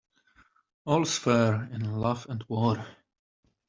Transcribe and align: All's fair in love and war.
All's 0.85 1.15
fair 1.19 1.69
in 1.71 1.91
love 1.97 2.25
and 2.27 2.43
war. 2.47 2.83